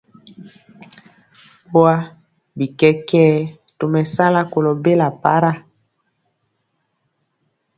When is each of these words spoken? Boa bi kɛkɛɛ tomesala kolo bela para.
Boa 1.73 1.95
bi 2.57 2.65
kɛkɛɛ 2.79 3.37
tomesala 3.77 4.41
kolo 4.51 4.71
bela 4.83 5.07
para. 5.21 5.51